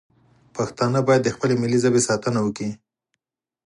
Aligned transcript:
پښتانه 0.55 0.99
باید 1.07 1.21
د 1.25 1.29
خپلې 1.35 1.55
ملي 1.61 1.79
ژبې 1.83 2.01
ساتنه 2.07 2.39
وکړي 2.43 2.69